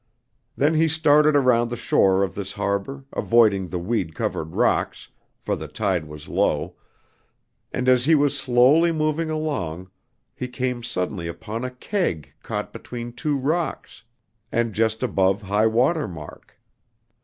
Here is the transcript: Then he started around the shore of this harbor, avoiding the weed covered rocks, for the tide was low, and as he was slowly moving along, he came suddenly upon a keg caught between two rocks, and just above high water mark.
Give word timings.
Then 0.57 0.73
he 0.73 0.87
started 0.87 1.35
around 1.35 1.69
the 1.69 1.75
shore 1.75 2.23
of 2.23 2.33
this 2.33 2.53
harbor, 2.53 3.05
avoiding 3.13 3.67
the 3.67 3.77
weed 3.77 4.15
covered 4.15 4.55
rocks, 4.55 5.09
for 5.39 5.55
the 5.55 5.67
tide 5.67 6.05
was 6.05 6.27
low, 6.27 6.75
and 7.71 7.87
as 7.87 8.05
he 8.05 8.15
was 8.15 8.35
slowly 8.35 8.91
moving 8.91 9.29
along, 9.29 9.91
he 10.33 10.47
came 10.47 10.81
suddenly 10.81 11.27
upon 11.27 11.63
a 11.63 11.69
keg 11.69 12.33
caught 12.41 12.73
between 12.73 13.13
two 13.13 13.37
rocks, 13.37 14.01
and 14.51 14.73
just 14.73 15.03
above 15.03 15.43
high 15.43 15.67
water 15.67 16.07
mark. 16.07 16.59